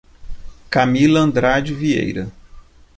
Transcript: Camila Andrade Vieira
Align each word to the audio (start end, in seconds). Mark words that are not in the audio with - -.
Camila 0.71 1.19
Andrade 1.21 1.71
Vieira 1.75 2.31